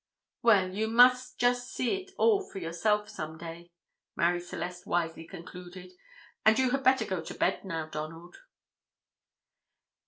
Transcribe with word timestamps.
"Well, 0.41 0.71
you 0.71 0.87
must 0.87 1.37
just 1.37 1.71
see 1.71 1.93
it 1.97 2.09
all 2.17 2.41
for 2.49 2.57
yourself 2.57 3.07
some 3.07 3.37
day," 3.37 3.69
Marie 4.15 4.39
Celeste 4.39 4.87
wisely 4.87 5.27
concluded; 5.27 5.93
"and 6.43 6.57
you 6.57 6.71
had 6.71 6.83
better 6.83 7.05
go 7.05 7.21
to 7.21 7.33
bed 7.35 7.63
now, 7.63 7.85
Donald." 7.85 8.37